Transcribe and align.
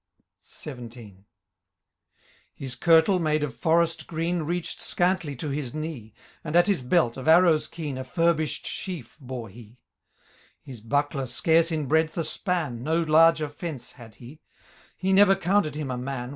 XVII. 0.43 1.27
His 2.55 2.75
kirtle, 2.75 3.19
made 3.19 3.43
of 3.43 3.53
forest 3.53 4.07
green. 4.07 4.41
Reached 4.41 4.81
scantly 4.81 5.35
to 5.35 5.49
his 5.49 5.75
knee; 5.75 6.15
And, 6.43 6.55
at 6.55 6.65
his 6.65 6.81
belt, 6.81 7.17
of 7.17 7.27
arrows 7.27 7.67
keen 7.67 7.99
A 7.99 8.03
furbished 8.03 8.65
sheaf 8.65 9.19
bore 9.19 9.49
he; 9.49 9.77
His 10.59 10.81
buckler 10.81 11.27
scarce 11.27 11.71
in 11.71 11.85
breadth 11.85 12.17
a 12.17 12.25
span. 12.25 12.81
No 12.81 13.03
larger 13.03 13.47
fence 13.47 13.91
had 13.91 14.15
he; 14.15 14.41
He 14.97 15.13
never 15.13 15.35
counted 15.35 15.75
him 15.75 15.91
a 15.91 15.97
man. 15.99 16.29